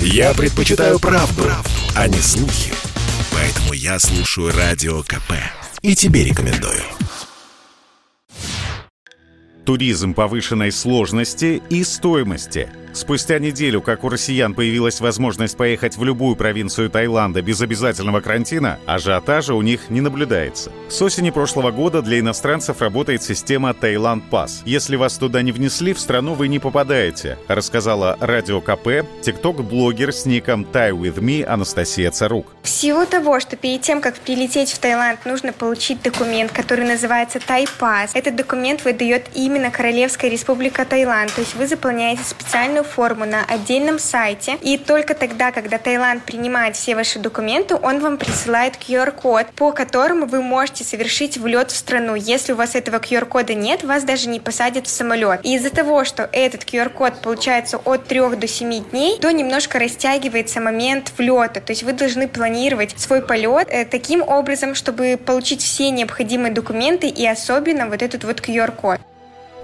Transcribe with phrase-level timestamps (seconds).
[0.00, 2.72] Я предпочитаю правду, правду, а не слухи.
[3.32, 5.32] Поэтому я слушаю Радио КП.
[5.82, 6.82] И тебе рекомендую.
[9.64, 16.34] Туризм повышенной сложности и стоимости– Спустя неделю, как у россиян появилась возможность поехать в любую
[16.34, 20.72] провинцию Таиланда без обязательного карантина, ажиотажа у них не наблюдается.
[20.88, 24.62] С осени прошлого года для иностранцев работает система Таиланд Пас.
[24.64, 30.24] Если вас туда не внесли, в страну вы не попадаете, рассказала Радио КП тикток-блогер с
[30.24, 32.46] ником Thai With Me Анастасия Царук.
[32.62, 37.66] Всего того, что перед тем, как прилететь в Таиланд, нужно получить документ, который называется Тай
[37.78, 38.12] Пас.
[38.14, 43.98] Этот документ выдает именно Королевская Республика Таиланд, то есть вы заполняете специальную форму на отдельном
[43.98, 49.72] сайте, и только тогда, когда Таиланд принимает все ваши документы, он вам присылает QR-код, по
[49.72, 52.14] которому вы можете совершить влет в страну.
[52.14, 55.40] Если у вас этого QR-кода нет, вас даже не посадят в самолет.
[55.42, 60.60] И из-за того, что этот QR-код получается от 3 до 7 дней, то немножко растягивается
[60.60, 61.60] момент влета.
[61.60, 67.08] То есть вы должны планировать свой полет э, таким образом, чтобы получить все необходимые документы
[67.08, 69.00] и особенно вот этот вот QR-код.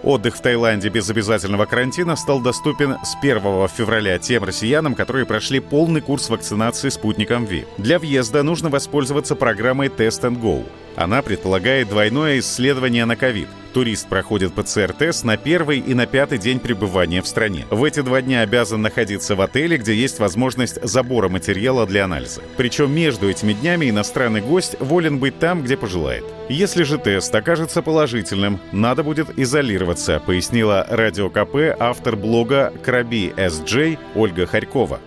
[0.03, 5.61] Отдых в Таиланде без обязательного карантина стал доступен с 1 февраля тем россиянам, которые прошли
[5.61, 7.67] полный курс вакцинации спутником ВИ.
[7.79, 10.67] Для въезда нужно воспользоваться программой Test and Go.
[10.97, 13.49] Она предполагает двойное исследование на ковид.
[13.73, 17.67] Турист проходит ПЦР-тест на первый и на пятый день пребывания в стране.
[17.71, 22.43] В эти два дня обязан находиться в отеле, где есть возможность забора материала для анализа.
[22.57, 26.25] Причем между этими днями иностранный гость волен быть там, где пожелает.
[26.49, 33.99] Если же тест окажется положительным, надо будет изолироваться, пояснила Радио КП автор блога Краби СД
[34.15, 35.01] Ольга Харькова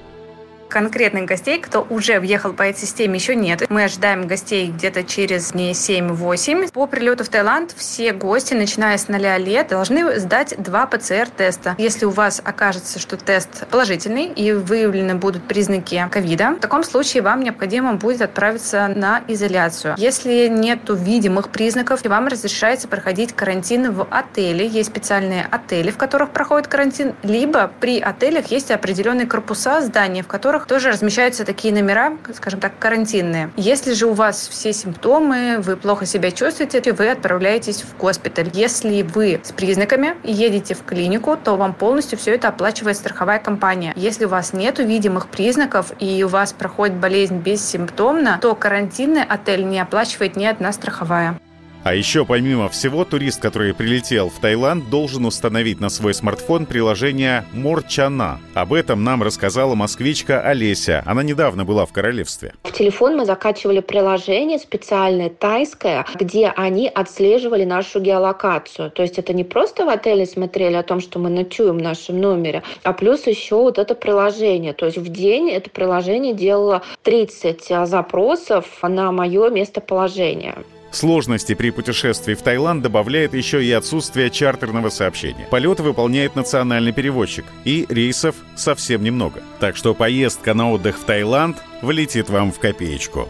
[0.76, 3.64] конкретных гостей, кто уже въехал по этой системе, еще нет.
[3.70, 6.70] Мы ожидаем гостей где-то через дней 7-8.
[6.74, 11.76] По прилету в Таиланд все гости, начиная с 0 лет, должны сдать два ПЦР-теста.
[11.78, 17.24] Если у вас окажется, что тест положительный и выявлены будут признаки ковида, в таком случае
[17.24, 19.96] вам необходимо будет отправиться на изоляцию.
[19.98, 24.68] Если нет видимых признаков, вам разрешается проходить карантин в отеле.
[24.68, 30.28] Есть специальные отели, в которых проходит карантин, либо при отелях есть определенные корпуса здания, в
[30.28, 33.52] которых которых тоже размещаются такие номера, скажем так, карантинные.
[33.56, 38.50] Если же у вас все симптомы, вы плохо себя чувствуете, вы отправляетесь в госпиталь.
[38.54, 43.94] Если вы с признаками едете в клинику, то вам полностью все это оплачивает страховая компания.
[43.96, 49.66] Если у вас нет видимых признаков и у вас проходит болезнь бессимптомно, то карантинный отель
[49.66, 51.40] не оплачивает ни одна страховая.
[51.86, 57.46] А еще, помимо всего, турист, который прилетел в Таиланд, должен установить на свой смартфон приложение
[57.54, 58.40] Морчана.
[58.56, 61.04] Об этом нам рассказала москвичка Олеся.
[61.06, 62.56] Она недавно была в королевстве.
[62.64, 68.90] В телефон мы закачивали приложение специальное тайское, где они отслеживали нашу геолокацию.
[68.90, 72.20] То есть это не просто в отеле смотрели о том, что мы ночуем в нашем
[72.20, 74.74] номере, а плюс еще вот это приложение.
[74.74, 80.56] То есть в день это приложение делало 30 запросов на мое местоположение.
[80.96, 85.46] Сложности при путешествии в Таиланд добавляет еще и отсутствие чартерного сообщения.
[85.52, 89.44] Полеты выполняет национальный переводчик, и рейсов совсем немного.
[89.60, 93.28] Так что поездка на отдых в Таиланд влетит вам в копеечку.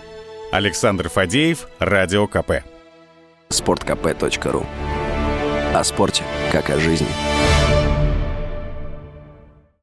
[0.52, 2.64] Александр Фадеев, Радио КП.
[3.50, 4.64] Спорткп.ру
[5.74, 7.08] О спорте, как о жизни.